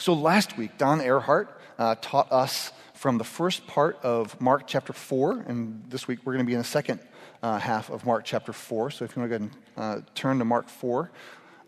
[0.00, 4.92] So last week, Don Earhart uh, taught us from the first part of Mark chapter
[4.92, 7.00] 4, and this week we're going to be in the second
[7.42, 8.92] uh, half of Mark chapter 4.
[8.92, 11.10] So if you want to go ahead and uh, turn to Mark 4.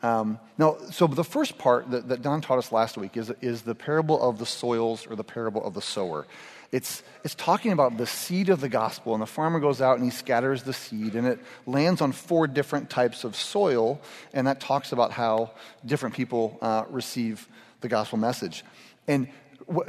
[0.04, 3.62] Um, now, so the first part that, that Don taught us last week is, is
[3.62, 6.24] the parable of the soils or the parable of the sower.
[6.71, 10.04] It's, it's talking about the seed of the gospel, and the farmer goes out and
[10.04, 14.01] he scatters the seed, and it lands on four different types of soil,
[14.33, 15.51] and that talks about how
[15.85, 17.48] different people uh, receive
[17.80, 18.65] the gospel message.
[19.09, 19.28] And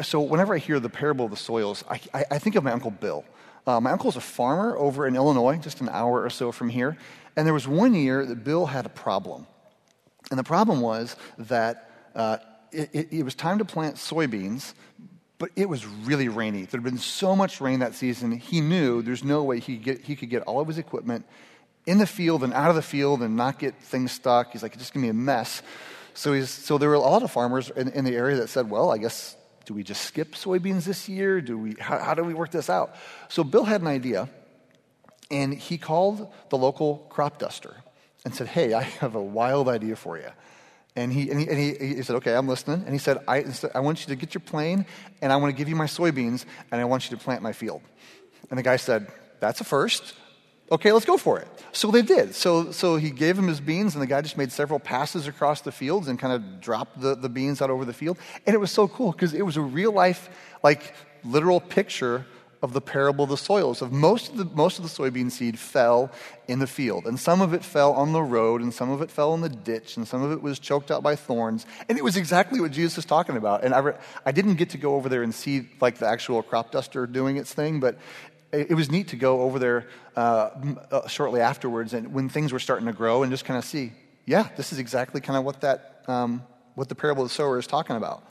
[0.02, 2.72] so whenever I hear the parable of the soils, I, I, I think of my
[2.72, 3.24] Uncle Bill.
[3.66, 6.98] Uh, my uncle's a farmer over in Illinois, just an hour or so from here.
[7.36, 9.46] And there was one year that Bill had a problem.
[10.30, 12.38] And the problem was that uh,
[12.72, 14.74] it, it, was time to plant soybeans,
[15.38, 16.64] but it was really rainy.
[16.64, 20.02] There had been so much rain that season, he knew there's no way he get,
[20.02, 21.26] he could get all of his equipment
[21.86, 24.52] in the field and out of the field and not get things stuck.
[24.52, 25.62] He's like, it's just going to be a mess.
[26.14, 28.92] So, so there were a lot of farmers in, in, the area that said, well,
[28.92, 31.42] I guess, do we just skip soybeans this year?
[31.42, 32.96] Do we, how, how do we work this out?
[33.30, 34.30] So Bill had an idea,
[35.30, 37.76] and he called the local crop duster
[38.26, 40.30] and said, hey, I have a wild idea for you.
[40.96, 42.84] And he, and he, and he, he said, okay, I'm listening.
[42.86, 44.86] And he said I, I want you to get your plane,
[45.22, 47.54] and I want to give you my soybeans, and I want you to plant my
[47.54, 47.82] field.
[48.50, 49.08] And the guy said,
[49.40, 50.16] that's a first
[50.72, 51.48] okay, let's go for it.
[51.74, 52.34] So they did.
[52.34, 55.62] So, so he gave him his beans, and the guy just made several passes across
[55.62, 58.18] the fields and kind of dropped the, the beans out over the field.
[58.46, 60.30] And it was so cool because it was a real life,
[60.64, 62.26] like literal picture
[62.62, 63.82] of the parable of the soils.
[63.82, 66.12] Of most of the most of the soybean seed fell
[66.48, 69.10] in the field, and some of it fell on the road, and some of it
[69.10, 71.66] fell in the ditch, and some of it was choked out by thorns.
[71.90, 73.64] And it was exactly what Jesus was talking about.
[73.64, 76.44] And I, re- I didn't get to go over there and see like the actual
[76.44, 77.98] crop duster doing its thing, but
[78.52, 80.50] it was neat to go over there uh,
[80.92, 83.94] uh, shortly afterwards and when things were starting to grow and just kind of see,
[84.26, 86.44] yeah, this is exactly kind of what that, um,
[86.76, 88.24] what the parable of the sower is talking about.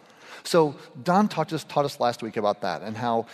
[0.43, 3.27] So Don taught us, taught us last week about that and how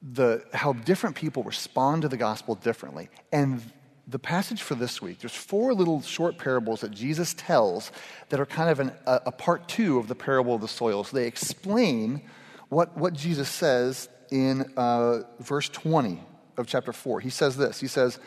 [0.00, 3.08] the, how different people respond to the gospel differently.
[3.32, 3.62] And
[4.08, 7.92] the passage for this week, there's four little short parables that Jesus tells
[8.30, 11.10] that are kind of an, a, a part two of the parable of the soils.
[11.10, 12.22] They explain
[12.68, 16.20] what, what Jesus says in uh, verse 20
[16.56, 17.20] of chapter 4.
[17.20, 17.78] He says this.
[17.80, 18.18] He says,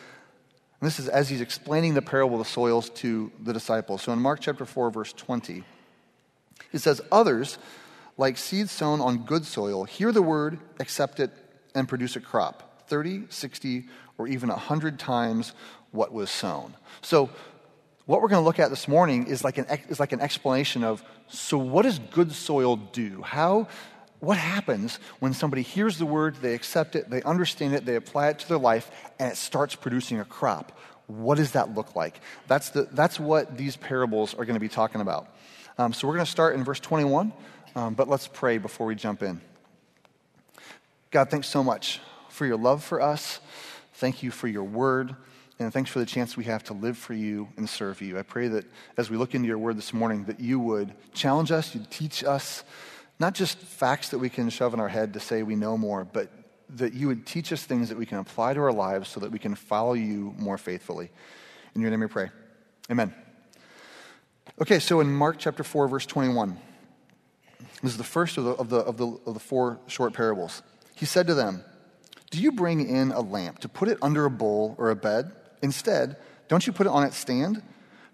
[0.81, 4.03] this is as he's explaining the parable of the soils to the disciples.
[4.03, 5.63] So in Mark chapter 4, verse 20,
[6.71, 7.57] he says, Others,
[8.17, 11.31] like seed sown on good soil, hear the word, accept it,
[11.73, 13.85] and produce a crop 30, 60,
[14.17, 15.53] or even 100 times
[15.91, 16.75] what was sown.
[17.01, 17.29] So
[18.05, 20.83] what we're going to look at this morning is like an, is like an explanation
[20.83, 23.23] of so what does good soil do?
[23.23, 23.67] How
[24.25, 28.29] what happens when somebody hears the word, they accept it, they understand it, they apply
[28.29, 30.71] it to their life, and it starts producing a crop?
[31.07, 32.19] What does that look like?
[32.47, 35.27] That's, the, that's what these parables are going to be talking about.
[35.77, 37.33] Um, so we're going to start in verse 21,
[37.75, 39.41] um, but let's pray before we jump in.
[41.11, 43.39] God, thanks so much for your love for us.
[43.93, 45.15] Thank you for your word.
[45.59, 48.19] And thanks for the chance we have to live for you and serve you.
[48.19, 48.65] I pray that
[48.97, 52.23] as we look into your word this morning, that you would challenge us, you'd teach
[52.23, 52.63] us,
[53.19, 56.03] not just facts that we can shove in our head to say we know more,
[56.03, 56.29] but
[56.69, 59.31] that you would teach us things that we can apply to our lives so that
[59.31, 61.09] we can follow you more faithfully.
[61.75, 62.29] In your name we pray.
[62.89, 63.13] Amen.
[64.61, 66.57] Okay, so in Mark chapter 4, verse 21,
[67.81, 70.63] this is the first of the, of the, of the, of the four short parables.
[70.95, 71.63] He said to them,
[72.31, 75.31] Do you bring in a lamp to put it under a bowl or a bed?
[75.61, 77.61] Instead, don't you put it on its stand?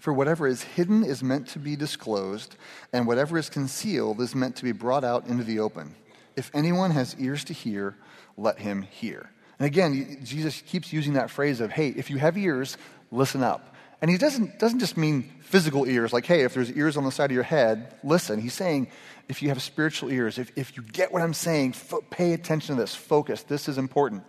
[0.02, 2.56] For whatever is hidden is meant to be disclosed,
[2.92, 5.94] and whatever is concealed is meant to be brought out into the open.
[6.36, 7.96] If anyone has ears to hear,
[8.36, 9.30] let him hear.
[9.60, 12.78] And again, Jesus keeps using that phrase of, hey, if you have ears,
[13.12, 13.76] listen up.
[14.02, 17.12] And he doesn't, doesn't just mean physical ears, like, hey, if there's ears on the
[17.12, 18.42] side of your head, listen.
[18.42, 18.88] He's saying,
[19.30, 22.76] if you have spiritual ears, if, if you get what I'm saying, fo- pay attention
[22.76, 24.24] to this, focus, this is important.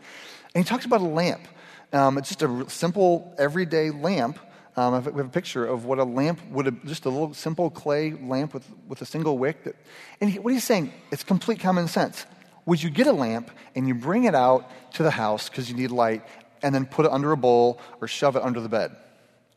[0.55, 1.49] And he talks about a lamp.
[1.95, 4.39] Um, it's just a simple, everyday lamp
[4.77, 7.71] um, we have a picture of what a lamp would have, just a little simple
[7.71, 9.65] clay lamp with, with a single wick.
[9.65, 9.77] That,
[10.21, 12.25] and he, what he's saying, it's complete common sense.
[12.65, 15.77] Would you get a lamp and you bring it out to the house because you
[15.77, 16.23] need light
[16.63, 18.97] and then put it under a bowl or shove it under the bed?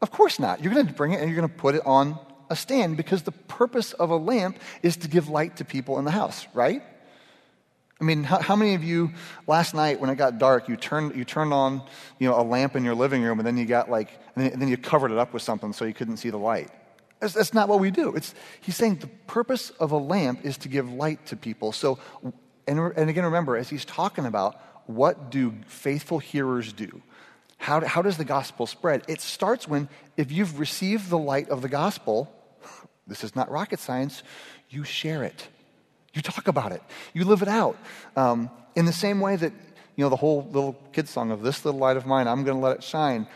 [0.02, 0.62] Of course not.
[0.62, 2.20] You're going to bring it and you're going to put it on
[2.50, 6.06] a stand because the purpose of a lamp is to give light to people in
[6.06, 6.84] the house, right?
[8.00, 9.12] I mean, how, how, many of you
[9.48, 11.82] last night when it got dark, you turned, you turned on
[12.20, 14.54] you know, a lamp in your living room and then you got like, and then,
[14.54, 16.70] and then you covered it up with something so you couldn't see the light?
[17.22, 18.14] That's, that's not what we do.
[18.14, 21.72] It's, he's saying the purpose of a lamp is to give light to people.
[21.72, 22.00] So,
[22.68, 27.02] and, and again, remember, as he's talking about what do faithful hearers do?
[27.58, 29.04] How, how does the gospel spread?
[29.08, 29.88] It starts when,
[30.18, 32.32] if you've received the light of the gospel,
[33.08, 34.24] This is not rocket science.
[34.70, 35.48] You share it.
[36.16, 36.82] You talk about it.
[37.14, 37.78] You live it out.
[38.16, 39.52] Um, in the same way that,
[39.96, 42.58] you know, the whole little kid song of This Little Light of Mine, I'm going
[42.58, 43.28] to let it shine.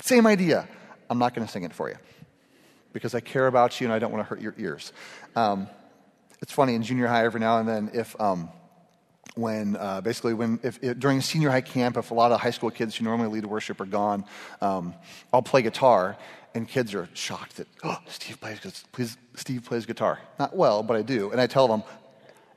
[0.00, 0.66] Same idea.
[1.10, 1.96] I'm not going to sing it for you
[2.92, 4.92] because I care about you and I don't want to hurt your ears.
[5.36, 5.68] Um,
[6.40, 8.48] it's funny in junior high every now and then if um,
[9.34, 12.50] when uh, basically when if, if, during senior high camp if a lot of high
[12.50, 14.24] school kids who normally lead worship are gone
[14.60, 14.94] um,
[15.32, 16.16] i'll play guitar
[16.54, 20.20] and kids are shocked that oh steve plays please steve plays guitar.
[20.38, 21.30] Not well but i do.
[21.30, 21.82] And i tell them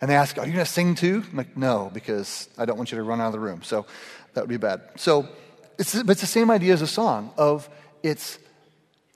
[0.01, 1.23] and they ask are you going to sing too?
[1.31, 3.63] I'm like no because i don't want you to run out of the room.
[3.63, 3.85] So
[4.33, 4.81] that would be bad.
[4.97, 5.27] So
[5.79, 7.69] it's, it's the same idea as a song of
[8.03, 8.37] it's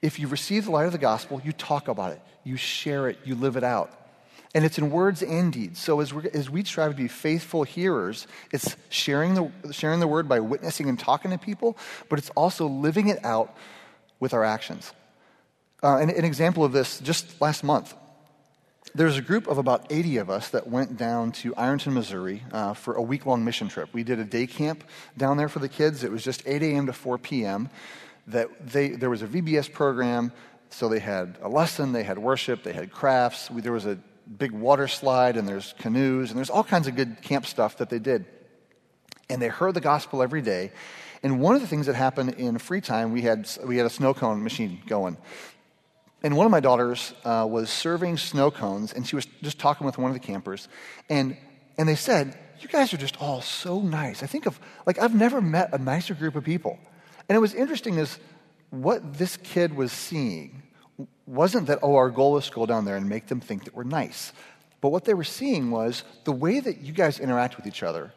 [0.01, 2.21] if you receive the light of the gospel you talk about it.
[2.45, 3.19] You share it.
[3.25, 3.98] You live it out
[4.55, 5.79] and it's in words and deeds.
[5.79, 10.07] So as, we as we strive to be faithful hearers, it's sharing the, sharing the
[10.07, 11.77] word by witnessing and talking to people,
[12.09, 13.55] but it's also living it out
[14.19, 14.91] with our actions.
[15.81, 17.93] Uh, and an example of this, just last month,
[18.95, 22.73] there's a group of about 80 of us that went down to Ironton, Missouri uh,
[22.73, 23.89] for a week long mission trip.
[23.93, 24.83] We did a day camp
[25.15, 26.03] down there for the kids.
[26.03, 26.87] It was just 8 a.m.
[26.87, 27.69] to 4 p.m.
[28.27, 30.31] That they, there was a VBS program,
[30.69, 33.49] so they had a lesson, they had worship, they had crafts.
[33.51, 33.99] We, there was a
[34.37, 37.89] big water slide and there's canoes and there's all kinds of good camp stuff that
[37.89, 38.25] they did.
[39.29, 40.71] And they heard the gospel every day.
[41.21, 43.89] And one of the things that happened in free time, we had, we had a
[43.89, 45.17] snow cone machine going.
[46.23, 49.85] And one of my daughters uh, was serving snow cones, and she was just talking
[49.85, 50.67] with one of the campers.
[51.09, 51.37] And,
[51.77, 54.21] and they said, You guys are just all so nice.
[54.21, 56.77] I think of, like, I've never met a nicer group of people.
[57.27, 58.19] And it was interesting is
[58.69, 60.63] what this kid was seeing
[61.25, 63.75] wasn't that, oh, our goal is to go down there and make them think that
[63.75, 64.33] we're nice.
[64.81, 68.13] But what they were seeing was the way that you guys interact with each other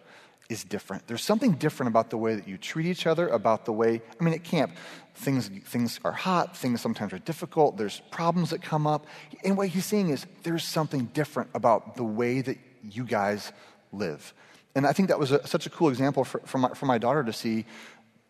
[0.49, 1.07] is different.
[1.07, 4.25] There's something different about the way that you treat each other, about the way, I
[4.25, 4.73] mean, at camp,
[5.15, 9.07] things, things are hot, things sometimes are difficult, there's problems that come up.
[9.45, 13.53] And what he's seeing is there's something different about the way that you guys
[13.93, 14.35] live.
[14.75, 16.99] And I think that was a, such a cool example for, for, my, for my
[16.99, 17.67] daughter to see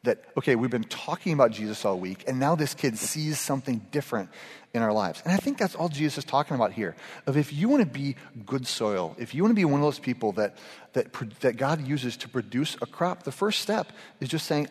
[0.05, 3.81] that, okay, we've been talking about Jesus all week, and now this kid sees something
[3.93, 4.31] different
[4.75, 5.23] in our lives.
[5.25, 6.97] And I think that's all Jesus is talking about here.
[7.27, 9.87] Of if you want to be good soil, if you want to be one of
[9.87, 10.57] those people that,
[10.95, 14.69] that, that God uses to produce a crop, the first step is just saying,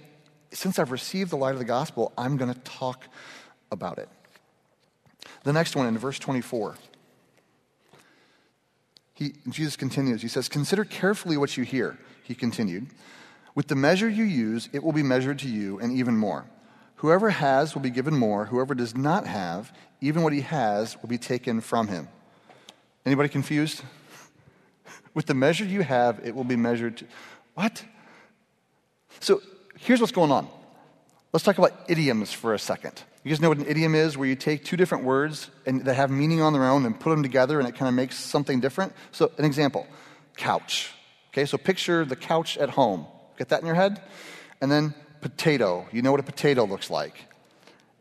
[0.51, 3.05] since I've received the light of the gospel, I'm going to talk
[3.71, 4.09] about it.
[5.43, 6.75] The next one in verse 24.
[9.13, 10.21] He, Jesus continues.
[10.21, 12.87] He says, Consider carefully what you hear, he continued.
[13.53, 16.45] With the measure you use, it will be measured to you, and even more.
[16.95, 18.45] Whoever has will be given more.
[18.45, 22.07] Whoever does not have, even what he has will be taken from him.
[23.05, 23.81] Anybody confused?
[25.13, 27.05] With the measure you have, it will be measured to.
[27.55, 27.83] What?
[29.19, 29.41] So
[29.79, 30.47] here's what's going on.
[31.33, 33.01] Let's talk about idioms for a second.
[33.23, 35.95] You guys know what an idiom is, where you take two different words and that
[35.95, 38.59] have meaning on their own and put them together and it kind of makes something
[38.59, 38.93] different?
[39.11, 39.87] So, an example
[40.37, 40.91] couch.
[41.29, 43.05] Okay, so picture the couch at home.
[43.41, 43.99] Get that in your head?
[44.61, 45.87] And then potato.
[45.91, 47.25] You know what a potato looks like.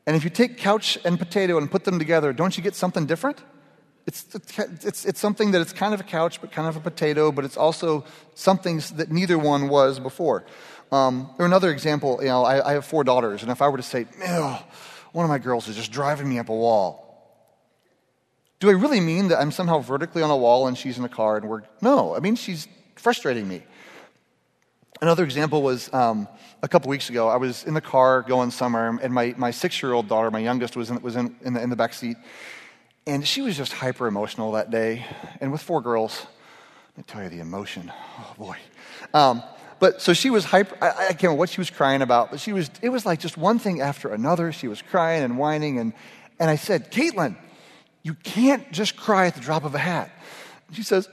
[0.06, 3.06] And if you take couch and potato and put them together, don't you get something
[3.06, 3.42] different?
[4.06, 4.26] It's,
[4.84, 7.46] it's, it's something that it's kind of a couch, but kind of a potato, but
[7.46, 8.04] it's also
[8.34, 10.44] something that neither one was before.
[10.92, 13.78] Um, or another example, you know, I, I, have four daughters, and if I were
[13.78, 14.04] to say,
[15.12, 17.10] one of my girls is just driving me up a wall,
[18.58, 21.08] do I really mean that I'm somehow vertically on a wall and she's in a
[21.08, 21.62] car and we're.
[21.80, 23.62] No, I mean she's frustrating me.
[25.02, 26.28] Another example was um,
[26.62, 27.28] a couple weeks ago.
[27.28, 30.40] I was in the car going somewhere, and my, my six year old daughter, my
[30.40, 32.18] youngest, was in, was in, in, the, in the back seat.
[33.06, 35.06] And she was just hyper emotional that day.
[35.40, 36.26] And with four girls,
[36.96, 37.90] let me tell you the emotion.
[38.18, 38.56] Oh, boy.
[39.14, 39.42] Um,
[39.78, 40.76] but so she was hyper.
[40.84, 43.20] I, I, can't remember what she was crying about, but she was, it was like
[43.20, 44.52] just one thing after another.
[44.52, 45.78] She was crying and whining.
[45.78, 45.94] And,
[46.38, 47.36] and I said, Caitlin,
[48.02, 50.10] you can't just cry at the drop of a hat.
[50.72, 51.08] She says,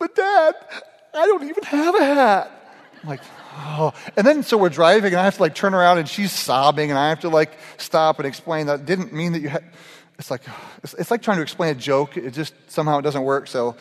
[0.00, 0.56] But dad,
[1.14, 2.61] I don't even have a hat.
[3.02, 3.20] I'm like,
[3.56, 3.92] oh.
[4.16, 6.90] And then so we're driving, and I have to like turn around, and she's sobbing,
[6.90, 9.64] and I have to like stop and explain that didn't mean that you had.
[10.18, 10.42] It's like
[10.82, 12.16] it's, it's like trying to explain a joke.
[12.16, 13.48] It just somehow it doesn't work.
[13.48, 13.76] So,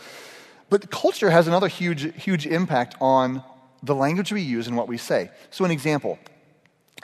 [0.70, 3.44] but culture has another huge huge impact on
[3.84, 5.30] the language we use and what we say.
[5.52, 6.18] So, an example.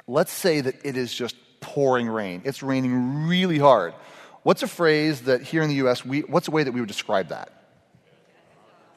[0.08, 2.42] Let's say that it is just pouring rain.
[2.46, 3.94] It's raining really hard.
[4.44, 6.06] What's a phrase that here in the U.S.
[6.06, 6.22] we?
[6.22, 7.52] What's a way that we would describe that?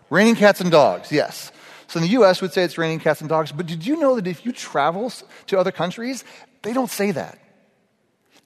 [0.08, 1.12] Raining cats and dogs.
[1.12, 1.52] Yes.
[1.90, 3.50] So in the US, we'd say it's raining cats and dogs.
[3.50, 5.12] But did you know that if you travel
[5.48, 6.22] to other countries,
[6.62, 7.36] they don't say that?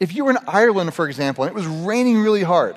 [0.01, 2.75] If you were in Ireland, for example, and it was raining really hard,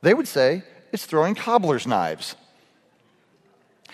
[0.00, 2.36] they would say it's throwing cobbler's knives.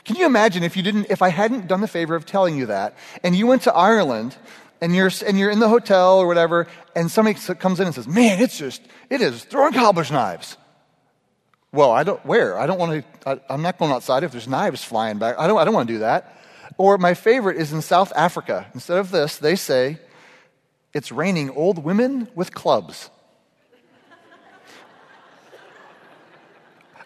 [0.04, 2.66] Can you imagine if you didn't, if I hadn't done the favor of telling you
[2.66, 4.36] that, and you went to Ireland
[4.80, 8.06] and you're, and you're in the hotel or whatever, and somebody comes in and says,
[8.06, 10.56] Man, it's just, it is throwing cobbler's knives.
[11.72, 12.58] Well, I don't, where?
[12.58, 15.38] I don't want to, I, I'm not going outside if there's knives flying back.
[15.38, 16.34] I don't, I don't want to do that.
[16.78, 18.66] Or my favorite is in South Africa.
[18.74, 19.98] Instead of this, they say,
[20.94, 23.10] It's raining old women with clubs.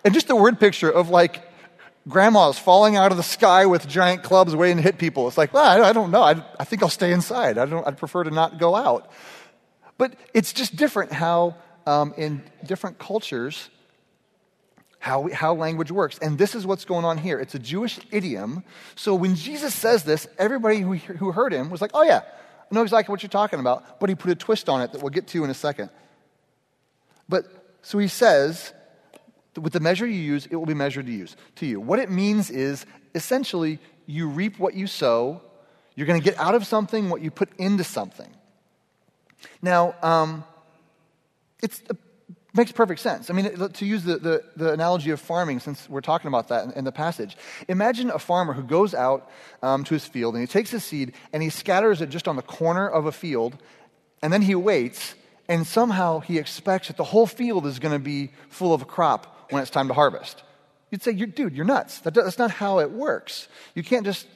[0.04, 1.42] and just the word picture of like
[2.09, 5.28] grandmas falling out of the sky with giant clubs waiting to hit people.
[5.28, 6.23] It's like, well, I, I don't know.
[6.23, 7.59] I, I, think I'll stay inside.
[7.59, 9.11] I don't, I'd prefer to not go out.
[9.99, 13.71] But it's just different how, um, in different cultures,
[15.02, 16.16] how, how language works.
[16.18, 17.40] And this is what's going on here.
[17.40, 18.62] It's a Jewish idiom.
[18.94, 22.75] So when Jesus says this, everybody who, who heard him was like, oh, yeah, I
[22.75, 23.99] know exactly what you're talking about.
[23.99, 25.90] But he put a twist on it that we'll get to in a second.
[27.28, 27.47] But
[27.82, 28.73] so he says,
[29.61, 31.80] with the measure you use, it will be measured to, use, to you.
[31.80, 35.42] What it means is essentially you reap what you sow.
[35.97, 38.30] You're going to get out of something what you put into something.
[39.61, 40.44] Now, um,
[41.61, 41.80] it
[42.54, 43.30] makes perfect sense.
[43.30, 46.64] I mean, to use the, the, the, analogy of farming, since we're talking about that
[46.64, 47.37] in, in the passage,
[47.68, 49.30] imagine a farmer who goes out
[49.62, 52.37] um, to his field and he takes his seed and he scatters it just on
[52.37, 53.56] the corner of a field,
[54.23, 55.14] and then he waits,
[55.49, 58.87] and somehow he expects that the whole field is going to be full of a
[58.87, 60.42] crop when it's time to harvest.
[60.90, 62.00] You'd say, dude, you're nuts.
[62.00, 63.49] That, that's not how it works.
[63.75, 64.26] You can't just,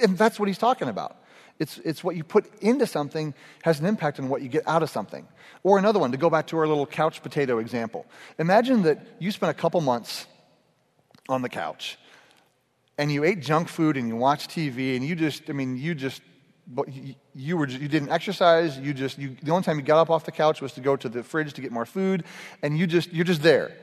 [0.00, 1.16] and that's what he's talking about.
[1.58, 3.32] It's, it's what you put into something
[3.62, 5.26] has an impact on what you get out of something.
[5.62, 8.06] Or another one, to go back to our little couch potato example.
[8.38, 10.26] Imagine that you spent a couple months
[11.28, 11.96] on the couch
[12.98, 15.94] and you ate junk food and you watched TV and you just, I mean, you
[15.94, 16.22] just,
[17.34, 18.78] you, were, you didn't exercise.
[18.78, 20.96] You just, you, the only time you got up off the couch was to go
[20.96, 22.24] to the fridge to get more food
[22.62, 23.76] and you just, you're just there.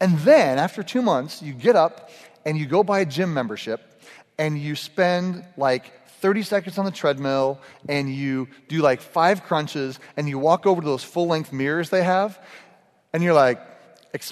[0.00, 2.10] And then, after two months, you get up
[2.44, 4.02] and you go buy a gym membership
[4.38, 9.98] and you spend like 30 seconds on the treadmill and you do like five crunches
[10.16, 12.38] and you walk over to those full length mirrors they have
[13.12, 13.60] and you're like,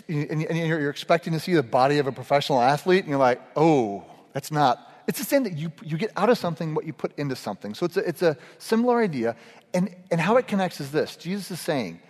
[0.09, 4.05] and you're expecting to see the body of a professional athlete and you're like, oh,
[4.33, 4.93] that's not.
[5.07, 7.75] It's the same that you, you get out of something what you put into something.
[7.75, 9.37] So it's a, it's a similar idea.
[9.75, 12.01] And, and how it connects is this Jesus is saying,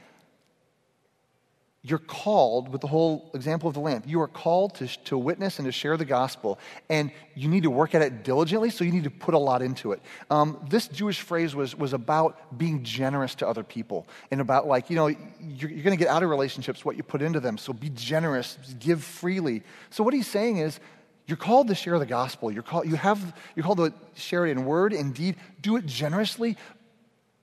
[1.87, 5.59] you're called, with the whole example of the lamp, you are called to, to witness
[5.59, 8.91] and to share the gospel, and you need to work at it diligently, so you
[8.91, 10.01] need to put a lot into it.
[10.31, 14.89] Um, this Jewish phrase was, was about being generous to other people, and about, like,
[14.89, 17.59] you know, you're, you're going to get out of relationships what you put into them,
[17.59, 19.63] so be generous, give freely.
[19.91, 20.81] So, what he's saying is,
[21.27, 22.51] you're called to share the gospel.
[22.51, 25.37] You're called, you have, you're called to share it in word and deed.
[25.63, 26.59] Do it generously.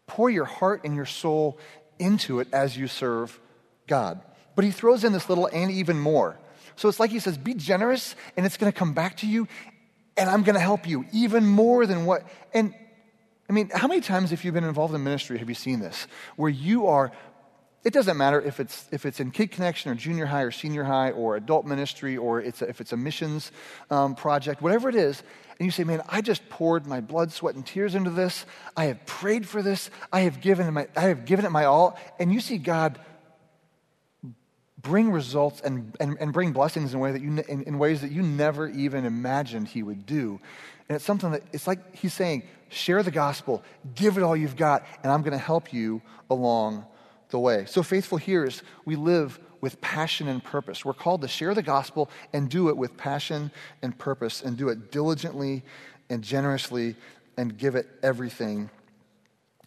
[0.06, 1.58] Pour your heart and your soul
[1.98, 3.40] into it as you serve
[3.88, 4.22] God.
[4.56, 6.38] But he throws in this little and even more.
[6.76, 9.48] So it's like he says, be generous and it's going to come back to you
[10.18, 12.24] and I'm going to help you even more than what.
[12.54, 12.74] And
[13.50, 16.08] I mean, how many times, have you've been involved in ministry, have you seen this?
[16.36, 17.12] Where you are,
[17.84, 20.84] it doesn't matter if it's, if it's in Kid Connection or junior high or senior
[20.84, 23.52] high or adult ministry or it's a, if it's a missions
[23.90, 25.24] um, project, whatever it is,
[25.60, 28.46] and you say, man, I just poured my blood, sweat, and tears into this.
[28.76, 29.90] I have prayed for this.
[30.12, 32.00] I have given, my, I have given it my all.
[32.20, 33.00] And you see God
[34.82, 38.12] bring results and, and, and bring blessings in, way that you, in, in ways that
[38.12, 40.40] you never even imagined he would do.
[40.90, 43.64] And it's something that it's like he's saying, share the gospel,
[43.96, 46.86] give it all you've got, and I'm going to help you along
[47.30, 47.66] the way.
[47.66, 50.84] So, faithful hearers, we live with passion and purpose.
[50.84, 54.70] We're called to share the gospel and do it with passion and purpose, and do
[54.70, 55.64] it diligently
[56.10, 56.96] and generously,
[57.38, 58.70] and give it everything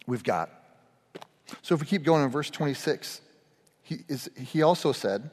[0.05, 0.49] we've got.
[1.61, 3.21] So, if we keep going in verse 26,
[3.85, 5.29] he, is, he also said,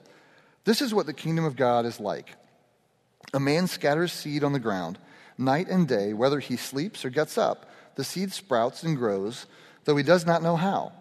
[0.65, 2.37] This is what the kingdom of God is like.
[3.35, 4.99] A man scatters seed on the ground.
[5.39, 9.47] Night and day, whether he sleeps or gets up, the seed sprouts and grows,
[9.85, 10.93] though he does not know how.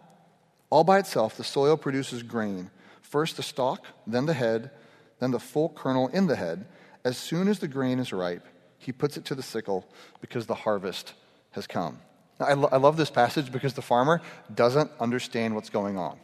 [0.69, 2.71] All by itself, the soil produces grain
[3.11, 4.71] first the stalk, then the head,
[5.19, 6.65] then the full kernel in the head.
[7.03, 9.85] As soon as the grain is ripe, he puts it to the sickle
[10.21, 11.13] because the harvest
[11.51, 11.99] has come.
[12.39, 14.21] I, lo- I love this passage because the farmer
[14.55, 16.17] doesn't understand what's going on.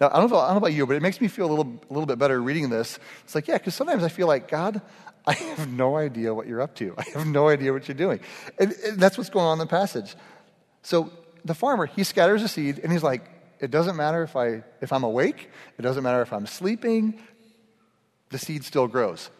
[0.00, 1.52] Now, I don't, know, I don't know about you, but it makes me feel a
[1.52, 2.98] little, a little bit better reading this.
[3.24, 4.80] It's like, yeah, because sometimes I feel like, God,
[5.26, 6.94] I have no idea what you're up to.
[6.98, 8.20] I have no idea what you're doing.
[8.58, 10.16] And, and that's what's going on in the passage.
[10.82, 11.12] So
[11.44, 13.22] the farmer, he scatters a seed, and he's like,
[13.60, 17.20] it doesn't matter if, I, if I'm awake, it doesn't matter if I'm sleeping,
[18.30, 19.30] the seed still grows.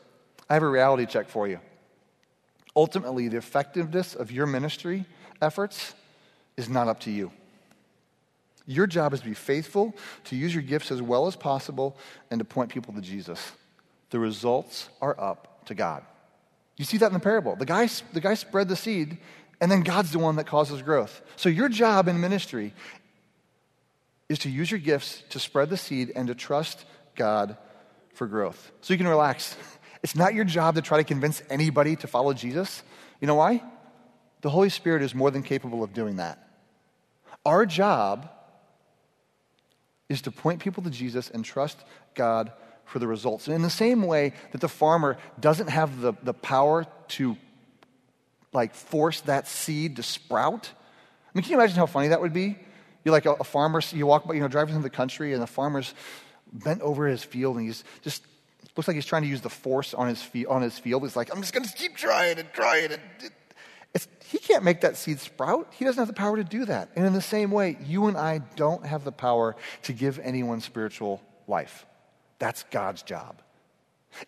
[0.49, 1.59] I have a reality check for you.
[2.77, 5.07] Ultimately, the effectiveness of your ministry
[5.41, 5.95] efforts
[6.57, 7.33] is not up to you.
[8.67, 11.97] Your job is to be faithful, to use your gifts as well as possible,
[12.31, 13.53] and to point people to Jesus.
[14.11, 16.05] The results are up to God.
[16.77, 17.57] You see that in the parable.
[17.57, 19.19] The guy, the guy spread the seed,
[19.61, 21.23] And then God's the one that causes growth.
[21.37, 22.75] So your job in ministry
[24.29, 27.57] is to use your gifts to spread the seed and to trust God
[28.15, 28.73] for growth.
[28.81, 29.57] So you can relax.
[30.03, 32.83] It's not your job to try to convince anybody to follow Jesus.
[33.21, 33.63] You know why?
[34.41, 36.45] The Holy Spirit is more than capable of doing that.
[37.47, 38.29] Our job
[40.13, 41.79] is to point people to Jesus and trust
[42.15, 42.53] God
[42.85, 43.47] for the results.
[43.47, 47.37] And in the same way that the farmer doesn't have the, the power to
[48.53, 50.71] like force that seed to sprout.
[50.73, 52.59] I mean, can you imagine how funny that would be?
[53.05, 55.43] You're like a, a farmer, you walk by, you know, driving through the country, and
[55.43, 55.95] the farmer's
[56.53, 58.23] bent over his field, and he's just
[58.77, 61.03] looks like he's trying to use the force on his, fe- on his field.
[61.03, 62.93] He's like, I'm just going to keep trying and trying.
[62.93, 63.03] And
[64.33, 65.71] he can't make that seed sprout.
[65.75, 66.89] He doesn't have the power to do that.
[66.97, 70.63] And in the same way, you and I don't have the power to give anyone
[70.63, 71.85] spiritual life.
[72.39, 73.43] That's God's job.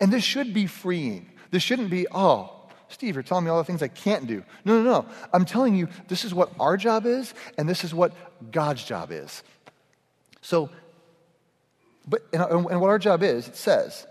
[0.03, 1.33] And this should be freeing.
[1.51, 2.53] This shouldn't be, oh,
[2.89, 4.45] Steve, you're telling me all the things I can't do.
[4.67, 5.07] No, no, no.
[5.33, 8.13] I'm telling you, this is what our job is, and this is what
[8.51, 9.43] God's job is.
[10.43, 10.69] So,
[12.07, 14.07] but, and, and what our job is, it says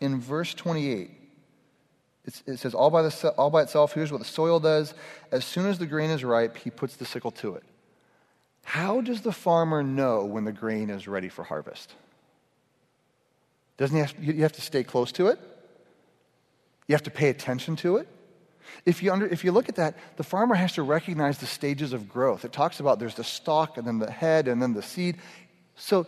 [0.00, 1.10] in verse 28,
[2.24, 4.94] it says, all by, the, all by itself, here's what the soil does.
[5.32, 7.64] As soon as the grain is ripe, he puts the sickle to it.
[8.64, 11.94] How does the farmer know when the grain is ready for harvest?
[13.78, 15.38] Doesn't he have, you have to stay close to it?
[16.86, 18.08] You have to pay attention to it.
[18.84, 21.92] If you, under, if you look at that, the farmer has to recognize the stages
[21.92, 22.44] of growth.
[22.44, 25.16] It talks about there's the stalk and then the head and then the seed.
[25.76, 26.06] So,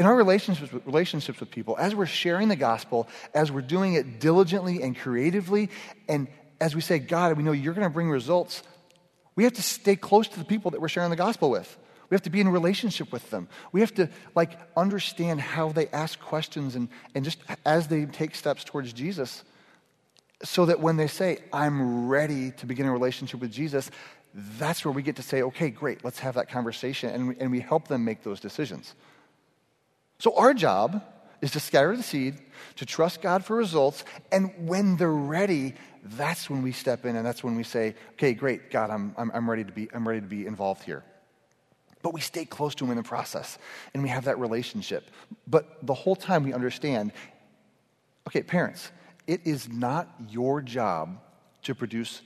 [0.00, 3.92] in our relationships with, relationships with people, as we're sharing the gospel, as we're doing
[3.92, 5.68] it diligently and creatively,
[6.08, 6.26] and
[6.58, 8.62] as we say, God, we know you're going to bring results,
[9.36, 11.76] we have to stay close to the people that we're sharing the gospel with.
[12.08, 13.46] We have to be in relationship with them.
[13.72, 18.34] We have to like understand how they ask questions and, and just as they take
[18.34, 19.44] steps towards Jesus,
[20.42, 23.90] so that when they say, I'm ready to begin a relationship with Jesus,
[24.32, 27.10] that's where we get to say, okay, great, let's have that conversation.
[27.10, 28.94] And and we help them make those decisions.
[30.20, 31.02] So our job
[31.40, 32.36] is to scatter the seed,
[32.76, 37.24] to trust God for results, and when they're ready, that's when we step in and
[37.24, 40.20] that's when we say, okay, great, God, I'm, I'm, I'm, ready, to be, I'm ready
[40.20, 41.02] to be involved here.
[42.02, 43.56] But we stay close to Him in the process
[43.94, 45.10] and we have that relationship.
[45.46, 47.12] But the whole time we understand,
[48.28, 48.92] okay, parents,
[49.26, 51.18] it is not your job
[51.62, 52.20] to produce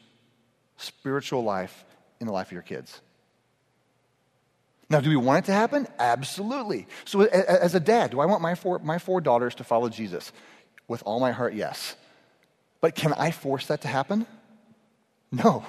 [0.78, 1.84] spiritual life
[2.20, 3.00] in the life of your kids.
[4.90, 5.86] Now, do we want it to happen?
[5.98, 6.86] Absolutely.
[7.04, 10.32] So, as a dad, do I want my four, my four daughters to follow Jesus?
[10.86, 11.96] With all my heart, yes.
[12.82, 14.26] But can I force that to happen?
[15.32, 15.64] No.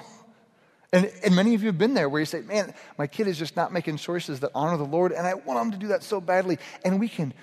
[0.92, 3.38] And, and many of you have been there where you say, man, my kid is
[3.38, 6.02] just not making choices that honor the Lord, and I want them to do that
[6.02, 6.58] so badly.
[6.84, 7.34] And we can,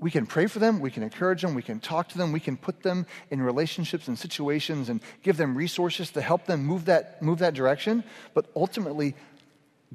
[0.00, 2.40] we can pray for them, we can encourage them, we can talk to them, we
[2.40, 6.86] can put them in relationships and situations and give them resources to help them move
[6.86, 8.04] that, move that direction.
[8.32, 9.14] But ultimately,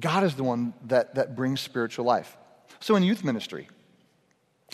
[0.00, 2.36] God is the one that, that brings spiritual life.
[2.80, 3.68] So in youth ministry,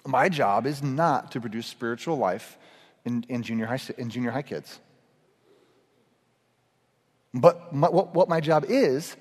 [0.06, 2.56] my job is not to produce spiritual life
[3.04, 4.80] in, in, junior, high, in junior high kids.
[7.34, 9.16] But my, what, what my job is,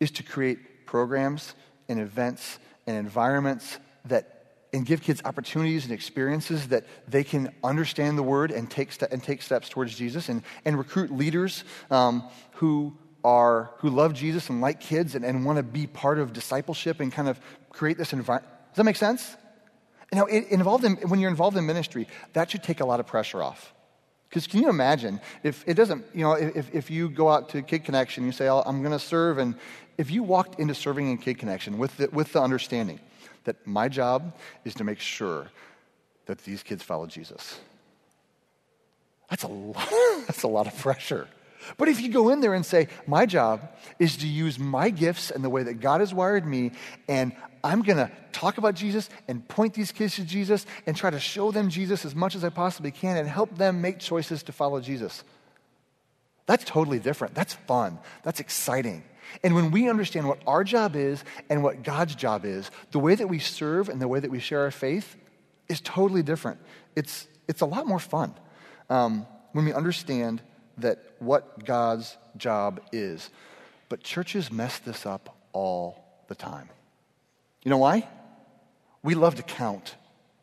[0.00, 1.54] is to create programs
[1.88, 8.16] and events and environments that and give kids opportunities and experiences that they can understand
[8.16, 12.26] the word and take, ste- and take steps towards Jesus and, and recruit leaders um,
[12.52, 16.32] who are who love Jesus and like kids and, and want to be part of
[16.32, 18.52] discipleship and kind of create this environment.
[18.70, 19.36] Does that make sense?
[20.12, 23.06] Now, it, involved in, when you're involved in ministry, that should take a lot of
[23.06, 23.72] pressure off.
[24.28, 27.62] Because can you imagine if it doesn't, you know, if, if you go out to
[27.62, 29.54] Kid Connection, you say, I'm going to serve, and
[29.98, 32.98] if you walked into serving in Kid Connection with the, with the understanding
[33.44, 35.48] that my job is to make sure
[36.26, 37.58] that these kids follow Jesus.
[39.28, 39.88] That's a lot,
[40.26, 41.28] that's a lot of pressure.
[41.76, 45.30] But if you go in there and say, My job is to use my gifts
[45.30, 46.72] and the way that God has wired me,
[47.08, 47.32] and
[47.64, 51.20] I'm going to talk about Jesus and point these kids to Jesus and try to
[51.20, 54.52] show them Jesus as much as I possibly can and help them make choices to
[54.52, 55.22] follow Jesus.
[56.46, 57.34] That's totally different.
[57.34, 57.98] That's fun.
[58.24, 59.04] That's exciting.
[59.42, 63.14] And when we understand what our job is and what God's job is, the way
[63.14, 65.16] that we serve and the way that we share our faith
[65.68, 66.58] is totally different.
[66.96, 68.34] It's, it's a lot more fun
[68.90, 70.42] um, when we understand
[70.78, 73.30] that what God's job is.
[73.88, 76.68] But churches mess this up all the time.
[77.62, 78.08] You know why?
[79.02, 79.96] We love to count.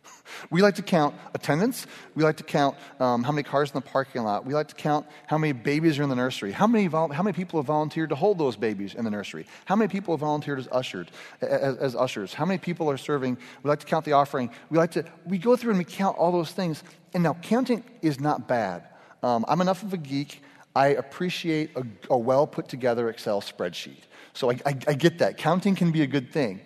[0.52, 1.88] We like to count attendance.
[2.16, 4.46] We like to count um, how many cars in the parking lot.
[4.46, 6.52] We like to count how many babies are in the nursery.
[6.52, 9.48] How many, vol- how many people have volunteered to hold those babies in the nursery?
[9.66, 11.10] How many people have volunteered as, ushered,
[11.42, 12.34] as, as ushers?
[12.34, 13.38] How many people are serving?
[13.64, 14.52] We like to count the offering.
[14.70, 16.84] We like to, we go through and we count all those things.
[17.14, 18.89] And now counting is not bad.
[19.24, 20.42] Um, I'm enough of a geek.
[20.76, 24.04] I appreciate a, a well put together Excel spreadsheet.
[24.34, 25.38] So I, I, I get that.
[25.38, 26.62] Counting can be a good thing.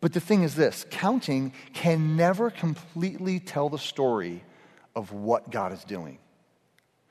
[0.00, 4.44] But the thing is this counting can never completely tell the story
[4.94, 6.18] of what God is doing.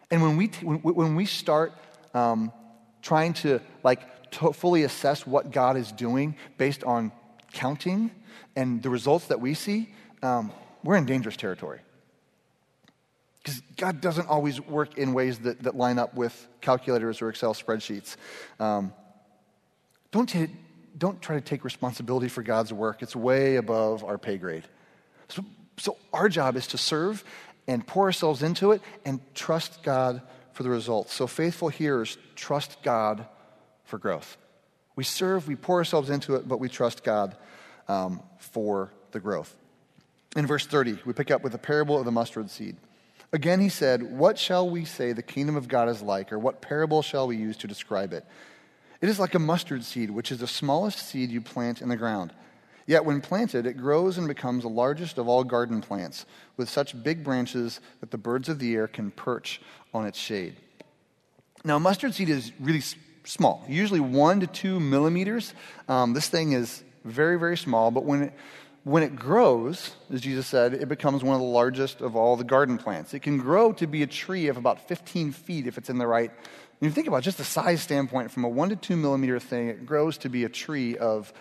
[0.10, 1.74] And when we, when, when we start
[2.14, 2.52] um,
[3.02, 7.12] trying to like fully assess what God is doing based on
[7.54, 8.12] counting
[8.56, 10.52] and the results that we see, um,
[10.84, 11.80] we're in dangerous territory.
[13.48, 17.54] Because God doesn't always work in ways that, that line up with calculators or Excel
[17.54, 18.18] spreadsheets.
[18.60, 18.92] Um,
[20.12, 20.50] don't, t-
[20.98, 24.66] don't try to take responsibility for God's work, it's way above our pay grade.
[25.30, 25.46] So,
[25.78, 27.24] so our job is to serve
[27.70, 31.14] and pour ourselves into it and trust God for the results.
[31.14, 33.28] So faithful hearers trust God
[33.86, 34.36] for growth.
[34.98, 37.34] We serve, we pour ourselves into it, but we trust God
[37.88, 39.56] um, for the growth.
[40.36, 42.76] In verse 30, we pick up with the parable of the mustard seed.
[43.34, 46.62] Again, he said, What shall we say the kingdom of God is like, or what
[46.62, 48.26] parable shall we use to describe it?
[49.02, 51.98] It is like a mustard seed, which is the smallest seed you plant in the
[51.98, 52.34] ground.
[52.88, 57.04] Yet when planted, it grows and becomes the largest of all garden plants, with such
[57.04, 59.62] big branches that the birds of the air can perch
[59.94, 60.56] on its shade.
[61.66, 62.82] Now, mustard seed is really
[63.26, 65.54] small, usually one to two millimeters.
[65.90, 68.34] Um, this thing is very, very small, but when it,
[68.88, 72.46] when it grows, as Jesus said, it becomes one of the largest of all the
[72.46, 73.14] garden plants.
[73.14, 76.08] It can grow to be a tree of about 15 feet if it's in the
[76.08, 76.32] right.
[76.80, 79.68] When you think about just the size standpoint, from a one to two millimeter thing,
[79.68, 81.34] it grows to be a tree of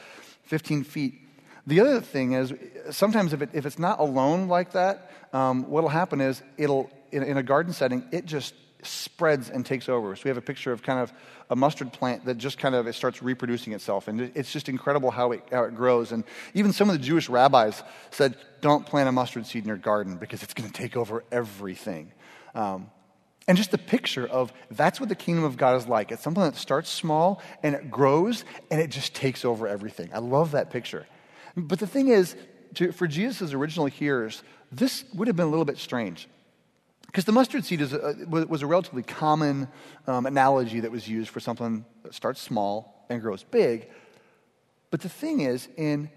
[0.43, 1.21] 15 feet.
[1.69, 2.53] The other thing is,
[2.91, 7.23] sometimes if, it, if it's not alone like that, um, what'll happen is it'll, in,
[7.23, 10.15] in a garden setting, it just spreads and takes over.
[10.15, 11.12] So we have a picture of kind of
[11.51, 15.11] a mustard plant that just kind of it starts reproducing itself, and it's just incredible
[15.11, 16.12] how it, how it grows.
[16.12, 19.77] And even some of the Jewish rabbis said, "Don't plant a mustard seed in your
[19.77, 22.12] garden because it's going to take over everything."
[22.55, 22.91] Um,
[23.49, 26.11] and just the picture of that's what the kingdom of God is like.
[26.11, 30.11] It's something that starts small and it grows and it just takes over everything.
[30.12, 31.07] I love that picture.
[31.57, 32.35] But the thing is,
[32.75, 36.29] to, for Jesus' original hearers, this would have been a little bit strange.
[37.17, 39.69] Because the mustard seed a, was a relatively common
[40.07, 43.89] um, analogy that was used for something that starts small and grows big.
[44.91, 46.11] But the thing is, in,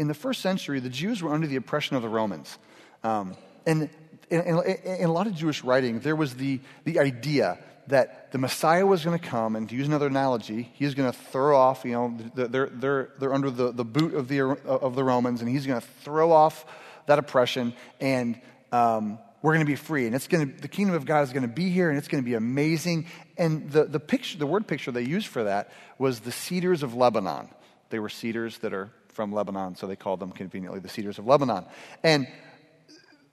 [0.00, 2.58] in the first century, the Jews were under the oppression of the Romans.
[3.04, 3.36] Um,
[3.66, 3.88] and
[4.28, 8.38] in, in, in, a lot of Jewish writing, there was the, the idea that the
[8.38, 11.84] Messiah was going to come, and to use another analogy, he's going to throw off,
[11.84, 15.48] you know, they're, they're, they're under the, the boot of the, of the Romans, and
[15.48, 16.64] he's going to throw off
[17.06, 18.40] that oppression, and
[18.72, 20.06] um, we're going to be free.
[20.06, 22.08] And it's going to, the kingdom of God is going to be here, and it's
[22.08, 23.06] going to be amazing.
[23.36, 26.94] And the, the picture, the word picture they used for that was the cedars of
[26.94, 27.48] Lebanon.
[27.90, 31.26] They were cedars that are from Lebanon, so they called them conveniently the cedars of
[31.26, 31.64] Lebanon.
[32.02, 32.26] And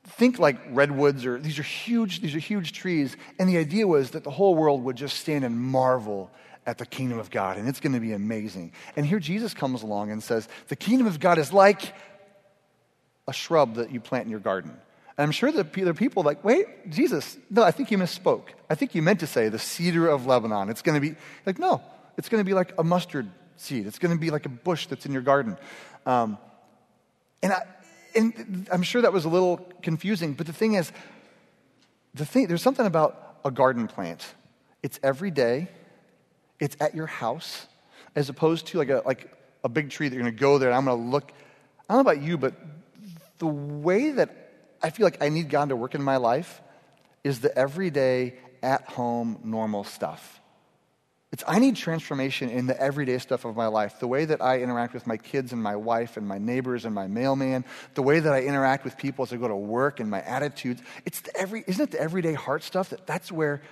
[0.05, 4.11] think like redwoods or these are huge these are huge trees and the idea was
[4.11, 6.29] that the whole world would just stand and marvel
[6.65, 9.81] at the kingdom of god and it's going to be amazing and here jesus comes
[9.81, 11.95] along and says the kingdom of god is like
[13.29, 14.75] a shrub that you plant in your garden
[15.17, 18.49] and i'm sure that there are people like wait jesus no i think you misspoke
[18.69, 21.59] i think you meant to say the cedar of lebanon it's going to be like
[21.59, 21.81] no
[22.17, 24.87] it's going to be like a mustard seed it's going to be like a bush
[24.87, 25.57] that's in your garden
[26.05, 26.37] um,
[27.41, 27.63] and I,
[28.15, 30.91] and I'm sure that was a little confusing, but the thing is,
[32.13, 34.25] the thing, there's something about a garden plant.
[34.81, 35.67] It's every day,
[36.59, 37.67] it's at your house,
[38.15, 39.31] as opposed to like a, like
[39.63, 41.31] a big tree that you're going to go there and I'm going to look.
[41.89, 42.53] I don't know about you, but
[43.39, 44.42] the way that
[44.83, 46.61] I feel like I need God to work in my life
[47.23, 50.41] is the everyday, at home, normal stuff.
[51.33, 53.99] It's I need transformation in the everyday stuff of my life.
[53.99, 56.93] The way that I interact with my kids and my wife and my neighbors and
[56.93, 57.65] my mailman,
[57.95, 60.81] the way that I interact with people as I go to work and my attitudes.
[61.05, 63.63] It's the every isn't it the everyday heart stuff that that's where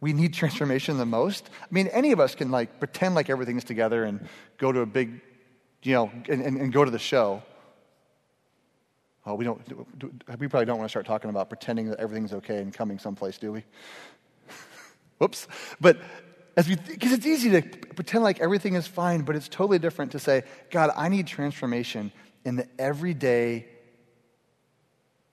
[0.00, 1.48] we need transformation the most?
[1.62, 4.86] I mean, any of us can like pretend like everything's together and go to a
[4.86, 5.22] big,
[5.82, 7.42] you know, and, and, and go to the show.
[9.28, 9.60] Oh, we don't.
[10.38, 13.36] We probably don't want to start talking about pretending that everything's okay and coming someplace,
[13.36, 13.62] do we?
[15.18, 15.46] Whoops.
[15.78, 15.98] But
[16.56, 17.62] as we, because it's easy to
[17.94, 22.10] pretend like everything is fine, but it's totally different to say, God, I need transformation
[22.46, 23.68] in the everyday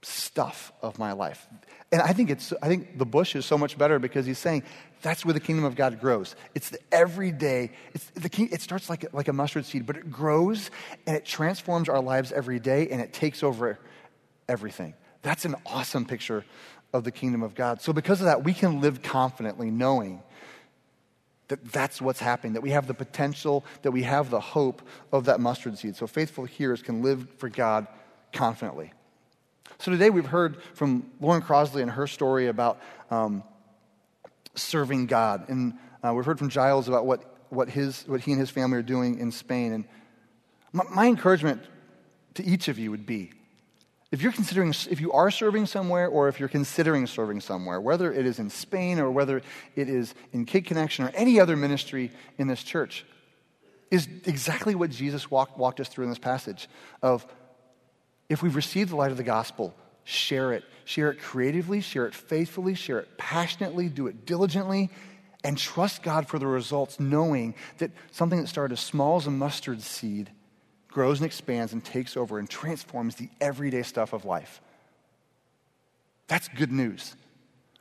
[0.01, 1.47] stuff of my life.
[1.89, 4.63] And I think it's I think the bush is so much better because he's saying
[5.05, 6.35] that's where the kingdom of God grows.
[6.55, 7.69] It's the everyday.
[7.93, 10.71] It's the king, it starts like like a mustard seed, but it grows
[11.05, 13.77] and it transforms our lives every day and it takes over
[14.49, 14.95] everything.
[15.21, 16.43] That's an awesome picture
[16.91, 17.81] of the kingdom of God.
[17.81, 20.23] So because of that, we can live confidently knowing
[21.49, 25.25] that that's what's happening, that we have the potential, that we have the hope of
[25.25, 25.95] that mustard seed.
[25.95, 27.85] So faithful hearers can live for God
[28.33, 28.91] confidently.
[29.77, 33.43] So today we've heard from Lauren Crosley and her story about um,
[34.55, 35.49] serving God.
[35.49, 38.77] And uh, we've heard from Giles about what, what, his, what he and his family
[38.77, 39.73] are doing in Spain.
[39.73, 39.85] And
[40.73, 41.61] my, my encouragement
[42.35, 43.31] to each of you would be
[44.15, 48.13] if you're considering, if you are serving somewhere or if you're considering serving somewhere, whether
[48.13, 49.41] it is in Spain or whether
[49.75, 53.05] it is in Kid Connection or any other ministry in this church,
[53.91, 56.69] is exactly what Jesus walked, walked us through in this passage
[57.01, 57.25] of
[58.29, 60.63] if we've received the light of the gospel, share it.
[60.85, 64.91] Share it creatively, share it faithfully, share it passionately, do it diligently,
[65.43, 69.31] and trust God for the results, knowing that something that started as small as a
[69.31, 70.31] mustard seed
[70.87, 74.61] grows and expands and takes over and transforms the everyday stuff of life.
[76.27, 77.15] That's good news.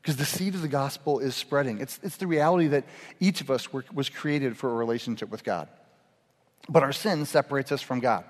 [0.00, 1.80] Because the seed of the gospel is spreading.
[1.80, 2.84] It's, it's the reality that
[3.20, 5.68] each of us were, was created for a relationship with God.
[6.68, 8.24] But our sin separates us from God.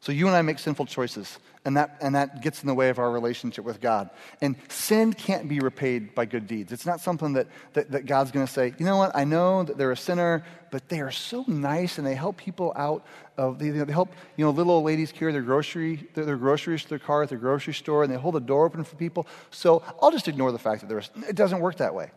[0.00, 2.88] So you and I make sinful choices, and that, and that gets in the way
[2.88, 4.10] of our relationship with God.
[4.40, 6.70] And sin can't be repaid by good deeds.
[6.70, 9.64] It's not something that, that, that God's going to say, you know what, I know
[9.64, 13.04] that they're a sinner, but they are so nice and they help people out
[13.36, 16.84] of, they, they help, you know, little old ladies carry their, grocery, their, their groceries
[16.84, 19.26] to their car at the grocery store, and they hold the door open for people.
[19.50, 22.12] So I'll just ignore the fact that they're, it doesn't work that way.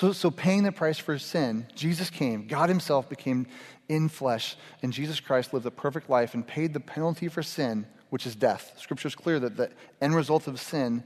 [0.00, 2.46] So, so, paying the price for sin, Jesus came.
[2.46, 3.46] God Himself became
[3.86, 7.84] in flesh, and Jesus Christ lived a perfect life and paid the penalty for sin,
[8.08, 8.72] which is death.
[8.78, 11.04] Scripture is clear that the end result of sin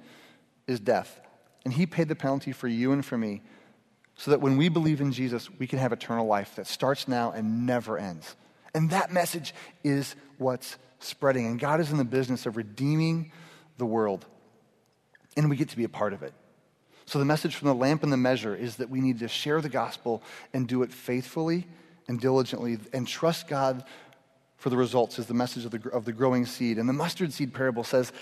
[0.68, 1.20] is death.
[1.64, 3.42] And He paid the penalty for you and for me,
[4.14, 7.32] so that when we believe in Jesus, we can have eternal life that starts now
[7.32, 8.36] and never ends.
[8.76, 11.46] And that message is what's spreading.
[11.46, 13.32] And God is in the business of redeeming
[13.76, 14.24] the world,
[15.36, 16.32] and we get to be a part of it.
[17.06, 19.60] So, the message from the lamp and the measure is that we need to share
[19.60, 21.66] the gospel and do it faithfully
[22.08, 23.84] and diligently and trust God
[24.56, 26.78] for the results, is the message of the, of the growing seed.
[26.78, 28.12] And the mustard seed parable says,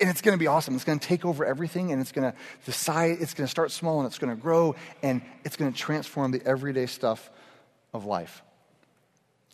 [0.00, 0.74] and it's going to be awesome.
[0.74, 3.70] It's going to take over everything and it's going to decide, it's going to start
[3.70, 7.30] small and it's going to grow and it's going to transform the everyday stuff
[7.92, 8.42] of life.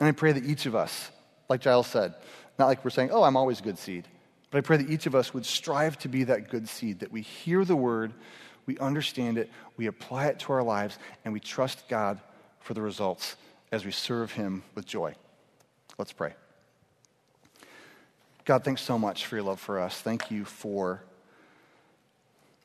[0.01, 1.11] And I pray that each of us,
[1.49, 2.15] like Giles said,
[2.59, 4.07] not like we're saying, oh, I'm always good seed,
[4.51, 7.13] but I pray that each of us would strive to be that good seed, that
[7.13, 8.13] we hear the word,
[8.69, 12.21] we understand it, we apply it to our lives, and we trust God
[12.61, 13.37] for the results
[13.73, 15.15] as we serve Him with joy.
[15.97, 16.35] Let's pray.
[18.45, 20.01] God, thanks so much for your love for us.
[20.03, 21.03] Thank you for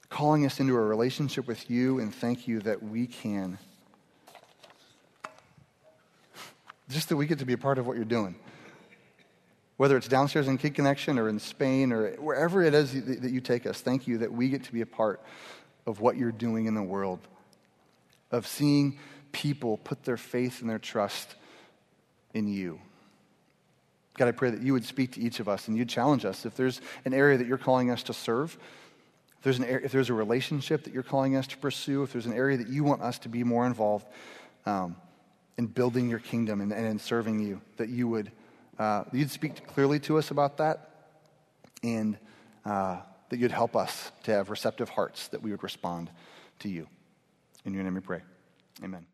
[0.09, 3.57] calling us into a relationship with you, and thank you that we can,
[6.89, 8.35] just that we get to be a part of what you're doing.
[9.77, 13.39] Whether it's downstairs in Kid Connection or in Spain or wherever it is that you
[13.39, 15.21] take us, thank you that we get to be a part
[15.85, 17.19] of what you're doing in the world,
[18.31, 18.97] of seeing
[19.31, 21.35] people put their faith and their trust
[22.33, 22.79] in you.
[24.15, 26.45] God, I pray that you would speak to each of us and you'd challenge us.
[26.45, 28.57] If there's an area that you're calling us to serve,
[29.37, 32.27] if there's, an, if there's a relationship that you're calling us to pursue, if there's
[32.27, 34.05] an area that you want us to be more involved
[34.65, 34.95] um,
[35.57, 38.31] in building your kingdom and, and, in serving you, that you would
[38.79, 40.89] uh, you'd speak clearly to us about that
[41.83, 42.17] and
[42.65, 46.09] uh, that you'd help us to have receptive hearts, that we would respond
[46.59, 46.88] to you.
[47.65, 48.21] In your name we pray.
[48.83, 49.05] Amen.